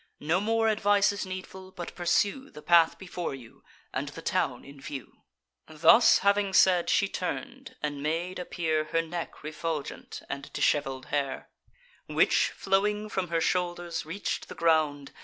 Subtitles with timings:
[0.19, 3.63] No more advice is needful; but pursue The path before you,
[3.93, 5.17] and the town in view."
[5.67, 11.49] Thus having said, she turn'd, and made appear Her neck refulgent, and dishevel'd hair,
[12.07, 15.11] Which, flowing from her shoulders, reach'd the ground.